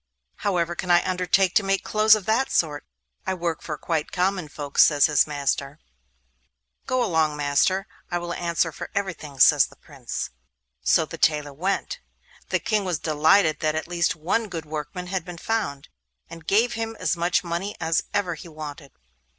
'However 0.37 0.73
can 0.73 0.89
I 0.89 1.07
undertake 1.07 1.53
to 1.53 1.61
make 1.61 1.83
clothes 1.83 2.15
of 2.15 2.25
that 2.25 2.49
sort? 2.51 2.87
I 3.27 3.35
work 3.35 3.61
for 3.61 3.77
quite 3.77 4.11
common 4.11 4.47
folks,' 4.47 4.81
says 4.81 5.05
his 5.05 5.27
master. 5.27 5.77
'Go 6.87 7.03
along, 7.03 7.37
master! 7.37 7.85
I 8.09 8.17
will 8.17 8.33
answer 8.33 8.71
for 8.71 8.89
everything,' 8.95 9.37
says 9.39 9.67
the 9.67 9.75
Prince. 9.75 10.31
So 10.81 11.05
the 11.05 11.19
tailor 11.19 11.53
went. 11.53 11.99
The 12.49 12.57
King 12.57 12.83
was 12.83 12.97
delighted 12.97 13.59
that 13.59 13.75
at 13.75 13.87
least 13.87 14.15
one 14.15 14.49
good 14.49 14.65
workman 14.65 15.05
had 15.05 15.23
been 15.23 15.37
found, 15.37 15.87
and 16.31 16.47
gave 16.47 16.73
him 16.73 16.97
as 16.99 17.15
much 17.15 17.43
money 17.43 17.75
as 17.79 18.01
ever 18.11 18.33
he 18.33 18.47
wanted. 18.47 18.93